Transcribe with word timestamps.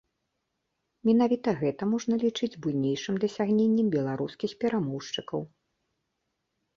Менавіта 1.09 1.49
гэта 1.59 1.83
можна 1.91 2.13
лічыць 2.23 2.49
буйнейшым 2.63 3.15
дасягненнем 3.23 3.87
беларускіх 3.97 4.51
перамоўшчыкаў. 4.65 5.45